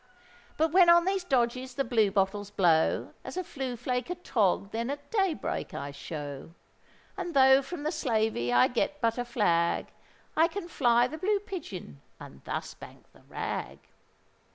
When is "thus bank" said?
12.45-13.11